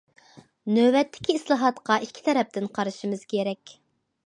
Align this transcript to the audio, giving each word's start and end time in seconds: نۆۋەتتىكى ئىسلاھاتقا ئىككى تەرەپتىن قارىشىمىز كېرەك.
نۆۋەتتىكى 0.77 1.35
ئىسلاھاتقا 1.39 1.99
ئىككى 2.07 2.25
تەرەپتىن 2.29 2.69
قارىشىمىز 2.79 3.29
كېرەك. 3.35 3.79